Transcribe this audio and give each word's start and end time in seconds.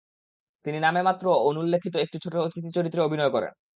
তিনি 0.65 0.77
নামেমাত্র 0.79 1.25
ও 1.31 1.41
অনুল্লেখিত 1.49 1.95
একটি 1.97 2.17
ছোট 2.23 2.35
অতিথি 2.37 2.69
চরিত্রে 2.73 3.01
অভিনয় 3.01 3.31
করেন। 3.31 3.51